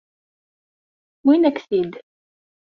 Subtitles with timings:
[1.23, 1.91] Wwin-ak-t-id.